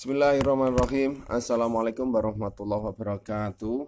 Bismillahirrahmanirrahim. 0.00 1.28
Assalamualaikum 1.28 2.08
warahmatullahi 2.08 2.88
wabarakatuh. 2.88 3.84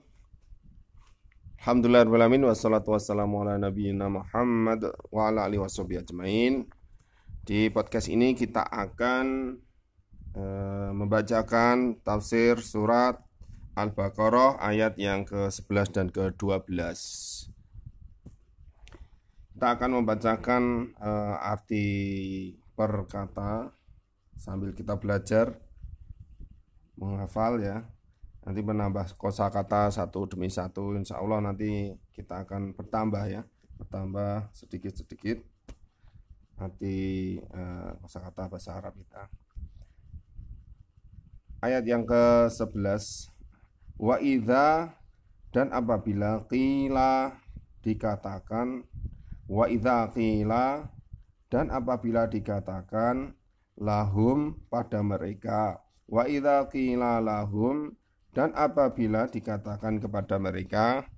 Alhamdulillahirrahmanirrahim. 1.57 2.53
Wassalatu 2.53 2.93
wassalamu 2.93 3.41
ala 3.41 3.57
nabiyina 3.57 4.13
Muhammad 4.13 4.93
wa 5.09 5.33
ala 5.33 5.49
alihi 5.49 5.65
washabihi 5.65 6.05
ajmain. 6.05 6.69
Di 7.49 7.73
podcast 7.73 8.13
ini 8.13 8.37
kita 8.37 8.61
akan 8.61 9.57
uh, 10.37 10.93
membacakan 10.93 12.05
tafsir 12.05 12.61
surat 12.61 13.17
Al-Baqarah 13.73 14.61
ayat 14.61 15.01
yang 15.01 15.25
ke-11 15.25 15.97
dan 15.97 16.13
ke-12. 16.13 16.69
Kita 19.57 19.67
akan 19.81 19.91
membacakan 19.97 20.93
uh, 21.01 21.41
arti 21.41 21.89
per 22.77 23.09
kata 23.09 23.73
sambil 24.37 24.77
kita 24.77 25.01
belajar 25.01 25.72
menghafal 27.03 27.59
ya. 27.59 27.83
Nanti 28.43 28.63
menambah 28.63 29.19
kosakata 29.19 29.91
satu 29.91 30.27
demi 30.27 30.51
satu 30.51 30.95
insya 30.95 31.19
Allah 31.19 31.43
nanti 31.43 31.95
kita 32.15 32.47
akan 32.47 32.79
bertambah 32.79 33.27
ya. 33.27 33.43
Bertambah 33.79 34.55
sedikit-sedikit. 34.55 35.43
Nanti 36.63 36.95
eh, 37.43 37.91
kosakata 37.99 38.47
bahasa 38.47 38.79
Arab 38.79 38.95
kita. 38.95 39.27
Ayat 41.63 41.87
yang 41.87 42.03
ke 42.07 42.51
11 42.51 43.31
wa 44.03 44.19
idza 44.19 44.99
dan 45.55 45.71
apabila 45.71 46.43
qila 46.51 47.39
dikatakan 47.87 48.83
wa 49.47 49.71
idza 49.71 50.11
qila 50.11 50.91
dan 51.47 51.71
apabila 51.71 52.27
dikatakan 52.27 53.37
lahum 53.79 54.59
pada 54.73 55.05
mereka 55.05 55.82
Wa 56.13 56.29
idza 56.29 56.69
qila 56.69 57.25
lahum 57.25 57.97
dan 58.37 58.53
apabila 58.53 59.33
dikatakan 59.33 59.97
kepada 59.97 60.37
mereka 60.37 61.09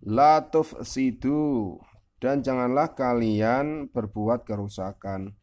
la 0.00 0.48
tufsidu 0.48 1.76
dan 2.16 2.40
janganlah 2.40 2.96
kalian 2.96 3.92
berbuat 3.92 4.48
kerusakan. 4.48 5.36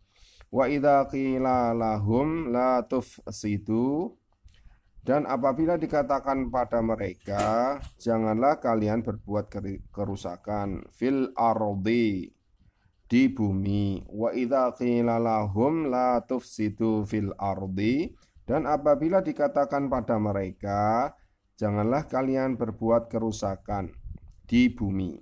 Wa 0.49 0.65
idza 0.65 1.05
qila 1.05 1.77
lahum 1.77 2.49
la 2.49 2.81
tufsidu 2.81 4.17
dan 5.05 5.29
apabila 5.29 5.77
dikatakan 5.77 6.49
pada 6.49 6.81
mereka 6.81 7.77
janganlah 8.01 8.57
kalian 8.57 9.05
berbuat 9.05 9.53
kerusakan 9.93 10.89
fil 10.97 11.29
ardi 11.37 12.33
di 13.09 13.25
bumi 13.29 14.05
wa 14.09 14.33
idza 14.33 14.73
qila 14.73 15.21
lahum 15.21 15.89
la 15.93 16.25
tufsidu 16.25 17.05
fil 17.05 17.33
ardi 17.37 18.17
dan 18.49 18.65
apabila 18.65 19.21
dikatakan 19.21 19.93
pada 19.93 20.17
mereka, 20.17 21.13
janganlah 21.53 22.09
kalian 22.09 22.57
berbuat 22.57 23.05
kerusakan 23.05 23.93
di 24.49 24.73
bumi. 24.73 25.21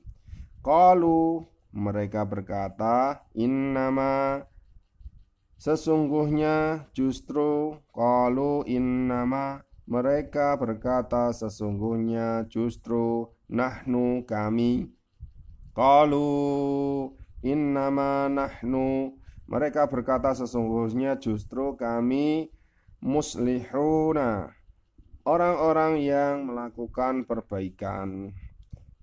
Kalau 0.63 1.51
mereka 1.75 2.23
berkata, 2.23 3.27
innama 3.35 4.47
sesungguhnya 5.59 6.87
justru 6.95 7.75
kalau 7.91 8.63
innama. 8.63 9.67
Mereka 9.87 10.55
berkata 10.59 11.31
sesungguhnya 11.35 12.47
justru 12.47 13.27
nahnu 13.51 14.23
kami. 14.23 14.87
Kalau 15.75 17.11
innama 17.43 18.31
nahnu. 18.31 19.19
Mereka 19.47 19.87
berkata 19.87 20.35
sesungguhnya 20.35 21.15
justru 21.23 21.79
kami 21.79 22.51
muslihuna. 23.01 24.53
Orang-orang 25.27 25.99
yang 25.99 26.47
melakukan 26.47 27.27
perbaikan. 27.27 28.31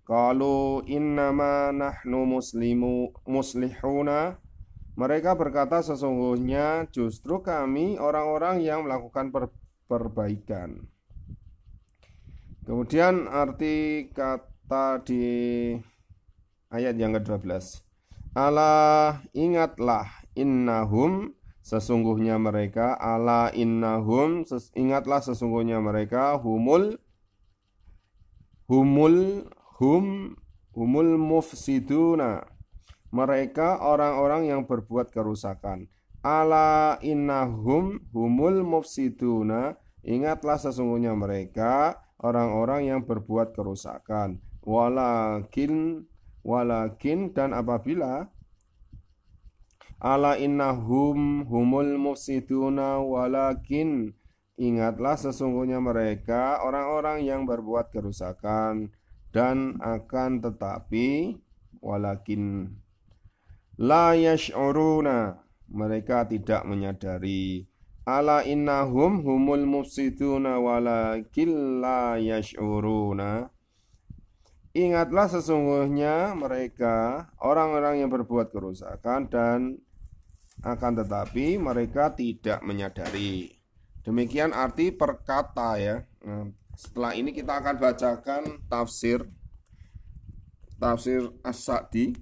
Kalau 0.05 0.81
innama 0.85 1.73
nahnu 1.73 2.29
muslimu 2.29 3.13
muslihuna. 3.29 4.41
Mereka 4.95 5.35
berkata 5.35 5.83
sesungguhnya 5.83 6.87
justru 6.95 7.43
kami 7.43 7.99
orang-orang 7.99 8.63
yang 8.63 8.87
melakukan 8.87 9.35
per 9.35 9.51
perbaikan. 9.91 10.87
Kemudian 12.65 13.27
arti 13.29 14.09
kata 14.15 15.03
di 15.05 15.27
ayat 16.73 16.97
yang 16.97 17.13
ke-12 17.21 17.85
Allah 18.35 19.23
ingatlah 19.37 20.09
innahum 20.35 21.37
Sesungguhnya 21.65 22.37
mereka 22.37 22.93
ala 22.93 23.49
innahum 23.57 24.45
ses, 24.45 24.69
ingatlah 24.77 25.25
sesungguhnya 25.25 25.81
mereka 25.81 26.37
humul 26.37 27.01
humul 28.69 29.49
hum 29.81 30.37
humul 30.77 31.17
mufsiduna. 31.17 32.45
Mereka 33.09 33.81
orang-orang 33.81 34.53
yang 34.53 34.69
berbuat 34.69 35.09
kerusakan. 35.09 35.89
Ala 36.21 37.01
innahum 37.01 38.05
humul 38.13 38.61
mufsiduna 38.61 39.81
ingatlah 40.05 40.61
sesungguhnya 40.61 41.17
mereka 41.17 41.97
orang-orang 42.21 42.93
yang 42.93 43.01
berbuat 43.09 43.57
kerusakan. 43.57 44.37
Walakin 44.61 46.05
walakin 46.45 47.33
dan 47.33 47.57
apabila 47.57 48.29
Ala 50.05 50.37
innahum 50.37 51.49
humul 51.49 51.97
mufsiduna 51.97 53.01
walakin 53.01 54.13
Ingatlah 54.55 55.19
sesungguhnya 55.19 55.83
mereka 55.83 56.63
orang-orang 56.63 57.27
yang 57.27 57.43
berbuat 57.43 57.91
kerusakan 57.91 58.95
dan 59.35 59.83
akan 59.83 60.39
tetapi 60.39 61.43
walakin 61.83 62.71
la 63.75 64.15
yash'uruna 64.15 65.43
mereka 65.67 66.23
tidak 66.31 66.63
menyadari. 66.71 67.67
Ala 68.07 68.47
innahum 68.47 69.27
humul 69.27 69.67
mufsiduna 69.67 70.63
walakin 70.63 71.83
la 71.83 72.15
yash'uruna. 72.23 73.51
Ingatlah 74.71 75.27
sesungguhnya 75.35 76.35
mereka 76.39 77.27
orang-orang 77.43 78.07
yang 78.07 78.11
berbuat 78.11 78.55
kerusakan 78.55 79.27
dan 79.27 79.83
akan 80.65 81.05
tetapi 81.05 81.61
mereka 81.61 82.09
tidak 82.17 82.65
menyadari. 82.65 83.53
Demikian 84.01 84.57
arti 84.57 84.89
perkata 84.89 85.77
ya. 85.77 86.09
Nah, 86.25 86.49
setelah 86.73 87.13
ini 87.13 87.37
kita 87.37 87.61
akan 87.61 87.77
bacakan 87.77 88.43
tafsir 88.69 89.29
tafsir 90.81 91.29
As-Sa'di. 91.45 92.17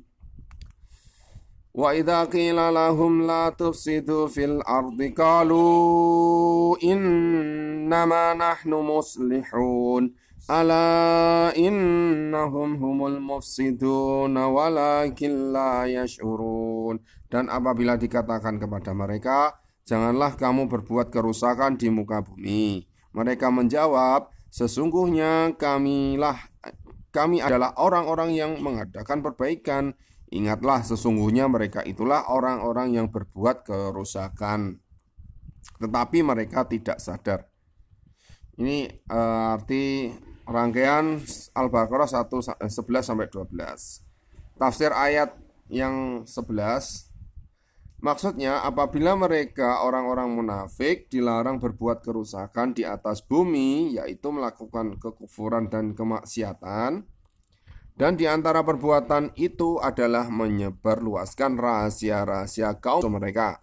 Wa 1.72 1.97
idza 1.97 2.28
qila 2.28 2.69
lahum 2.69 3.25
la 3.25 3.48
tufsidu 3.48 4.28
fil 4.28 4.60
ardi 4.66 5.16
qalu 5.16 6.76
innama 6.84 8.36
nahnu 8.36 8.84
muslihun 8.84 10.12
Ala 10.50 11.54
innahum 11.54 12.75
humul 12.75 13.22
mufsidun 13.22 14.34
walakin 14.34 15.54
la 15.54 15.86
yash'urun. 15.86 16.98
Dan 17.32 17.48
apabila 17.48 17.97
dikatakan 17.97 18.60
kepada 18.60 18.93
mereka, 18.93 19.56
janganlah 19.88 20.37
kamu 20.37 20.69
berbuat 20.69 21.09
kerusakan 21.09 21.81
di 21.81 21.88
muka 21.88 22.20
bumi. 22.20 22.84
Mereka 23.16 23.48
menjawab, 23.48 24.28
sesungguhnya 24.53 25.56
kamilah 25.56 26.37
kami 27.09 27.41
adalah 27.41 27.72
orang-orang 27.81 28.37
yang 28.37 28.60
mengadakan 28.60 29.25
perbaikan. 29.25 29.97
Ingatlah 30.28 30.84
sesungguhnya 30.84 31.48
mereka 31.48 31.81
itulah 31.88 32.28
orang-orang 32.28 33.00
yang 33.00 33.09
berbuat 33.09 33.64
kerusakan. 33.64 34.81
Tetapi 35.81 36.19
mereka 36.20 36.69
tidak 36.69 37.00
sadar. 37.00 37.49
Ini 38.61 39.08
uh, 39.08 39.56
arti 39.56 40.12
rangkaian 40.44 41.17
Al-Baqarah 41.56 42.08
1 42.08 42.29
11 42.69 42.69
sampai 43.00 43.29
12. 43.32 44.61
Tafsir 44.61 44.93
ayat 44.93 45.32
yang 45.73 46.29
11 46.29 47.12
Maksudnya 48.02 48.66
apabila 48.66 49.14
mereka 49.14 49.87
orang-orang 49.87 50.34
munafik 50.34 51.06
dilarang 51.06 51.62
berbuat 51.62 52.02
kerusakan 52.02 52.75
di 52.75 52.82
atas 52.82 53.22
bumi 53.22 53.94
yaitu 53.94 54.34
melakukan 54.34 54.99
kekufuran 54.99 55.70
dan 55.70 55.94
kemaksiatan 55.94 57.06
dan 57.94 58.12
di 58.19 58.26
antara 58.26 58.66
perbuatan 58.66 59.31
itu 59.38 59.78
adalah 59.78 60.26
menyebarluaskan 60.34 61.54
rahasia-rahasia 61.54 62.82
kaum 62.82 63.06
mereka 63.06 63.62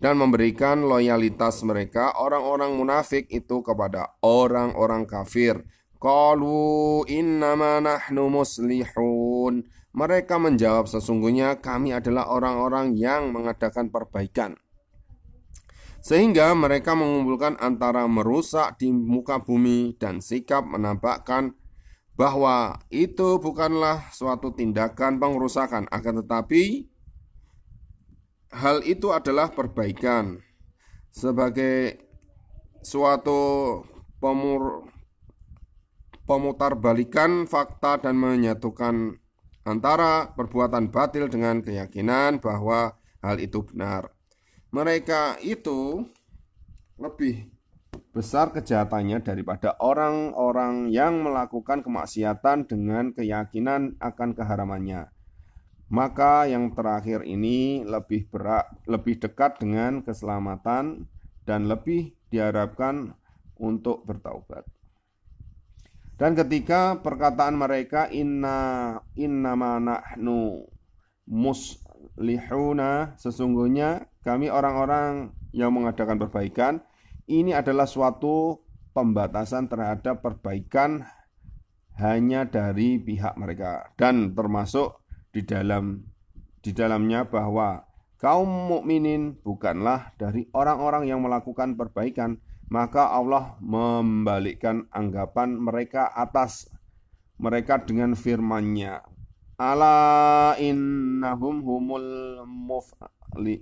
dan 0.00 0.16
memberikan 0.16 0.80
loyalitas 0.88 1.60
mereka 1.60 2.16
orang-orang 2.16 2.72
munafik 2.80 3.28
itu 3.28 3.60
kepada 3.60 4.16
orang-orang 4.24 5.04
kafir 5.04 5.60
Qalu 6.04 7.08
innama 7.08 7.80
nahnu 7.80 8.28
muslihun. 8.28 9.64
Mereka 9.94 10.42
menjawab 10.42 10.90
sesungguhnya 10.90 11.62
kami 11.62 11.94
adalah 11.94 12.26
orang-orang 12.26 12.98
yang 12.98 13.30
mengadakan 13.30 13.94
perbaikan. 13.94 14.58
Sehingga 16.02 16.50
mereka 16.52 16.98
mengumpulkan 16.98 17.56
antara 17.62 18.04
merusak 18.10 18.76
di 18.76 18.90
muka 18.90 19.40
bumi 19.40 19.94
dan 19.96 20.18
sikap 20.18 20.66
menampakkan 20.66 21.54
bahwa 22.18 22.82
itu 22.90 23.38
bukanlah 23.38 24.10
suatu 24.10 24.50
tindakan 24.50 25.22
pengerusakan, 25.22 25.86
akan 25.88 26.26
tetapi 26.26 26.90
hal 28.54 28.82
itu 28.86 29.10
adalah 29.10 29.50
perbaikan 29.50 30.38
sebagai 31.10 32.02
suatu 32.82 33.80
pemur, 34.22 34.90
pemutarbalikan 36.26 37.46
fakta 37.50 38.02
dan 38.02 38.18
menyatukan 38.18 39.23
antara 39.64 40.32
perbuatan 40.36 40.92
batil 40.92 41.28
dengan 41.32 41.64
keyakinan 41.64 42.38
bahwa 42.38 42.96
hal 43.24 43.40
itu 43.40 43.64
benar 43.64 44.12
mereka 44.74 45.40
itu 45.40 46.04
lebih 46.98 47.54
besar 48.14 48.50
kejahatannya 48.50 49.22
daripada 49.22 49.78
orang-orang 49.78 50.90
yang 50.90 51.22
melakukan 51.22 51.82
kemaksiatan 51.82 52.66
dengan 52.66 53.10
keyakinan 53.14 53.98
akan 53.98 54.30
keharamannya. 54.34 55.10
Maka 55.94 56.50
yang 56.50 56.74
terakhir 56.74 57.22
ini 57.22 57.86
lebih 57.86 58.26
berat, 58.30 58.66
lebih 58.90 59.22
dekat 59.22 59.62
dengan 59.62 60.02
keselamatan 60.02 61.06
dan 61.46 61.70
lebih 61.70 62.18
diharapkan 62.34 63.14
untuk 63.54 64.02
bertaubat. 64.02 64.66
Dan 66.14 66.38
ketika 66.38 67.02
perkataan 67.02 67.58
mereka 67.58 68.06
inna 68.06 68.98
inna 69.18 69.54
nahnu 69.58 70.62
muslihuna 71.26 73.18
sesungguhnya 73.18 74.06
kami 74.22 74.46
orang-orang 74.46 75.34
yang 75.50 75.74
mengadakan 75.74 76.22
perbaikan 76.22 76.86
ini 77.26 77.50
adalah 77.50 77.88
suatu 77.88 78.62
pembatasan 78.94 79.66
terhadap 79.66 80.22
perbaikan 80.22 81.02
hanya 81.98 82.46
dari 82.46 83.02
pihak 83.02 83.34
mereka. 83.34 83.90
Dan 83.98 84.38
termasuk 84.38 85.02
di 85.34 85.42
dalam 85.42 85.98
di 86.62 86.70
dalamnya 86.70 87.26
bahwa 87.26 87.84
kaum 88.22 88.48
mukminin 88.48 89.36
bukanlah 89.42 90.14
dari 90.16 90.46
orang-orang 90.54 91.10
yang 91.10 91.20
melakukan 91.20 91.74
perbaikan 91.74 92.38
maka 92.68 93.12
Allah 93.12 93.56
membalikkan 93.60 94.88
anggapan 94.90 95.56
mereka 95.56 96.08
atas 96.12 96.70
mereka 97.36 97.82
dengan 97.82 98.14
firman-Nya 98.14 99.14
ala 99.54 100.54
innahum 100.58 101.62
humul 101.62 102.42
muf 102.46 102.90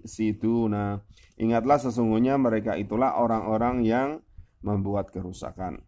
siduna. 0.05 1.01
Ingatlah 1.37 1.81
sesungguhnya 1.81 2.37
mereka 2.37 2.77
itulah 2.77 3.17
orang-orang 3.17 3.85
yang 3.85 4.09
membuat 4.61 5.11
kerusakan. 5.11 5.81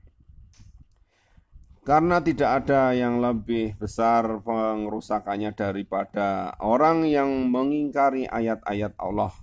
Karena 1.84 2.16
tidak 2.24 2.64
ada 2.64 2.96
yang 2.96 3.20
lebih 3.20 3.76
besar 3.76 4.40
pengerusakannya 4.40 5.52
daripada 5.52 6.56
orang 6.64 7.04
yang 7.04 7.28
mengingkari 7.52 8.24
ayat-ayat 8.24 8.96
Allah, 8.96 9.36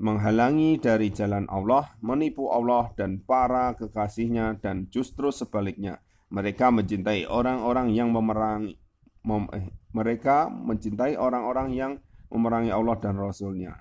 menghalangi 0.00 0.80
dari 0.80 1.12
jalan 1.12 1.44
Allah, 1.52 1.92
menipu 2.00 2.48
Allah 2.48 2.88
dan 2.96 3.20
para 3.20 3.76
kekasihnya 3.76 4.56
dan 4.64 4.88
justru 4.88 5.28
sebaliknya. 5.28 6.00
Mereka 6.32 6.72
mencintai 6.72 7.28
orang-orang 7.28 7.92
yang 7.92 8.08
memerangi, 8.08 8.80
mem, 9.28 9.44
eh, 9.52 9.68
mereka 9.92 10.48
mencintai 10.48 11.20
orang-orang 11.20 11.68
yang 11.76 11.92
memerangi 12.32 12.72
Allah 12.72 12.96
dan 12.96 13.20
Rasulnya. 13.20 13.76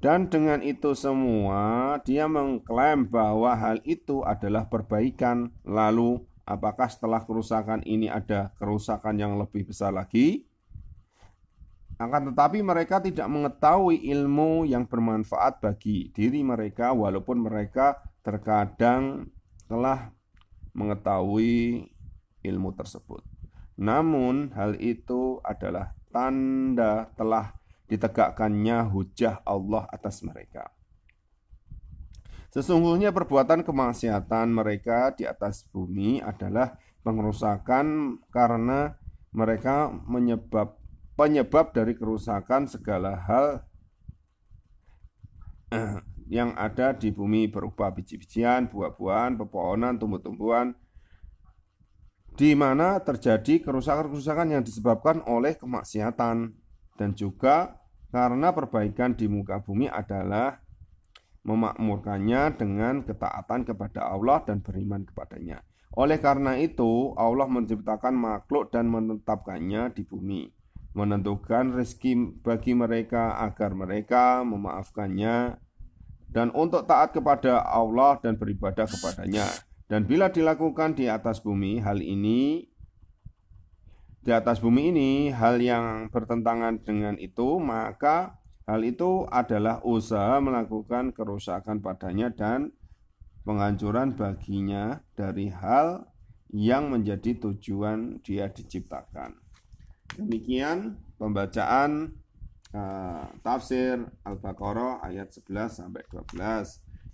Dan 0.00 0.32
dengan 0.32 0.64
itu 0.64 0.96
semua 0.96 1.94
dia 2.02 2.24
mengklaim 2.24 3.04
bahwa 3.06 3.52
hal 3.52 3.84
itu 3.84 4.24
adalah 4.24 4.66
perbaikan. 4.66 5.52
Lalu 5.62 6.24
apakah 6.48 6.88
setelah 6.88 7.20
kerusakan 7.22 7.84
ini 7.84 8.08
ada 8.08 8.50
kerusakan 8.56 9.20
yang 9.20 9.36
lebih 9.36 9.68
besar 9.68 9.92
lagi? 9.92 10.49
Akan 12.00 12.32
tetapi 12.32 12.64
mereka 12.64 12.96
tidak 12.96 13.28
mengetahui 13.28 14.08
ilmu 14.08 14.64
yang 14.64 14.88
bermanfaat 14.88 15.60
bagi 15.60 16.08
diri 16.16 16.40
mereka 16.40 16.96
walaupun 16.96 17.44
mereka 17.44 18.00
terkadang 18.24 19.28
telah 19.68 20.08
mengetahui 20.72 21.92
ilmu 22.40 22.72
tersebut. 22.72 23.20
Namun 23.76 24.48
hal 24.56 24.80
itu 24.80 25.44
adalah 25.44 25.92
tanda 26.08 27.12
telah 27.20 27.52
ditegakkannya 27.84 28.80
hujah 28.88 29.44
Allah 29.44 29.84
atas 29.92 30.24
mereka. 30.24 30.72
Sesungguhnya 32.48 33.12
perbuatan 33.12 33.60
kemaksiatan 33.60 34.48
mereka 34.48 35.12
di 35.12 35.28
atas 35.28 35.68
bumi 35.68 36.24
adalah 36.24 36.80
pengerusakan 37.04 38.16
karena 38.32 38.96
mereka 39.36 39.92
menyebab 40.08 40.79
penyebab 41.18 41.72
dari 41.74 41.94
kerusakan 41.94 42.66
segala 42.70 43.16
hal 43.26 43.46
yang 46.30 46.54
ada 46.54 46.94
di 46.94 47.10
bumi 47.10 47.50
berupa 47.50 47.90
biji-bijian, 47.90 48.70
buah-buahan, 48.70 49.34
pepohonan, 49.38 49.98
tumbuh-tumbuhan, 49.98 50.74
di 52.38 52.54
mana 52.54 53.02
terjadi 53.02 53.60
kerusakan-kerusakan 53.60 54.54
yang 54.54 54.62
disebabkan 54.62 55.20
oleh 55.26 55.58
kemaksiatan 55.58 56.54
dan 56.94 57.10
juga 57.18 57.82
karena 58.10 58.50
perbaikan 58.54 59.14
di 59.14 59.26
muka 59.30 59.62
bumi 59.62 59.90
adalah 59.90 60.62
memakmurkannya 61.46 62.54
dengan 62.58 63.02
ketaatan 63.02 63.64
kepada 63.64 64.12
Allah 64.12 64.44
dan 64.44 64.60
beriman 64.60 65.08
kepadanya. 65.08 65.64
Oleh 65.98 66.22
karena 66.22 66.54
itu, 66.60 67.16
Allah 67.18 67.50
menciptakan 67.50 68.14
makhluk 68.14 68.70
dan 68.70 68.86
menetapkannya 68.86 69.90
di 69.90 70.06
bumi, 70.06 70.46
menentukan 70.90 71.70
rezeki 71.70 72.42
bagi 72.42 72.74
mereka 72.74 73.38
agar 73.38 73.74
mereka 73.78 74.42
memaafkannya 74.42 75.58
dan 76.30 76.54
untuk 76.54 76.86
taat 76.86 77.14
kepada 77.14 77.62
Allah 77.62 78.18
dan 78.22 78.38
beribadah 78.38 78.86
kepadanya. 78.86 79.46
Dan 79.90 80.06
bila 80.06 80.30
dilakukan 80.30 80.94
di 80.94 81.10
atas 81.10 81.42
bumi, 81.42 81.82
hal 81.82 81.98
ini 81.98 82.70
di 84.20 84.30
atas 84.30 84.62
bumi 84.62 84.94
ini 84.94 85.10
hal 85.34 85.58
yang 85.58 86.06
bertentangan 86.14 86.86
dengan 86.86 87.18
itu, 87.18 87.58
maka 87.58 88.38
hal 88.70 88.86
itu 88.86 89.26
adalah 89.26 89.82
usaha 89.82 90.38
melakukan 90.38 91.10
kerusakan 91.10 91.82
padanya 91.82 92.30
dan 92.30 92.70
penghancuran 93.42 94.14
baginya 94.14 95.02
dari 95.18 95.50
hal 95.50 96.06
yang 96.54 96.94
menjadi 96.94 97.38
tujuan 97.42 98.22
dia 98.22 98.46
diciptakan. 98.46 99.49
Demikian 100.20 101.00
pembacaan 101.16 102.16
uh, 102.76 103.24
tafsir 103.40 104.04
Al-Baqarah 104.24 105.00
ayat 105.06 105.32
11 105.32 105.80
sampai 105.80 106.04
12. 106.12 106.36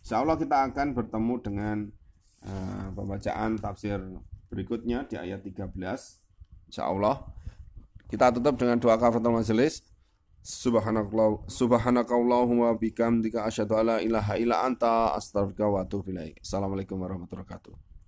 Insya 0.03 0.23
Allah 0.23 0.37
kita 0.39 0.67
akan 0.67 0.95
bertemu 0.95 1.35
dengan 1.43 1.79
Eh, 2.47 2.87
pembacaan 2.95 3.59
tafsir 3.59 3.99
berikutnya 4.47 5.03
di 5.11 5.19
ayat 5.19 5.43
13 5.43 5.67
Insya 6.71 6.87
Allah 6.87 7.27
kita 8.07 8.31
tutup 8.39 8.55
dengan 8.55 8.79
doa 8.79 8.95
kafaratul 8.95 9.35
majelis 9.35 9.83
Subhanakallah 10.47 11.43
subhanakallahumma 11.51 12.79
bikamdika 12.79 13.51
asyhadu 13.51 13.75
alla 13.75 13.99
ilaha 13.99 14.39
illa 14.39 14.63
anta 14.63 15.11
astaghfiruka 15.19 15.67
wa 15.67 15.83
atubu 15.83 16.15
ilaik. 16.15 16.39
Assalamualaikum 16.39 17.03
warahmatullahi 17.03 17.43
wabarakatuh. 17.43 17.96